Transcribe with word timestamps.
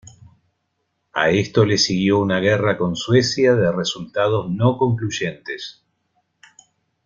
A 1.13 1.29
esto 1.29 1.63
le 1.63 1.77
siguió 1.77 2.17
una 2.17 2.39
guerra 2.39 2.75
con 2.75 2.95
Suecia 2.95 3.53
de 3.53 3.71
resultados 3.71 4.49
no 4.49 4.75
concluyentes. 4.75 5.85